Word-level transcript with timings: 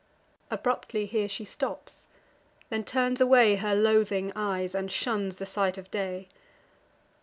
Abruptly 0.49 1.05
here 1.05 1.27
she 1.27 1.45
stops; 1.45 2.07
then 2.71 2.83
turns 2.83 3.21
away 3.21 3.57
Her 3.57 3.75
loathing 3.75 4.31
eyes, 4.35 4.73
and 4.73 4.91
shuns 4.91 5.35
the 5.35 5.45
sight 5.45 5.77
of 5.77 5.91
day. 5.91 6.27